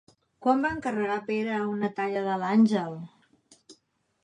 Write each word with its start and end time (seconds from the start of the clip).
Quan 0.45 0.63
va 0.65 0.71
encarregar 0.75 1.17
Pere 1.27 1.59
una 1.73 1.91
talla 2.01 2.25
de 2.31 2.41
l'àngel? 2.45 2.99